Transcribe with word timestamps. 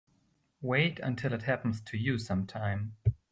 Wait 0.63 0.99
until 1.01 1.31
it 1.31 1.43
happens 1.43 1.79
to 1.79 1.95
you 1.95 2.17
sometime. 2.17 2.95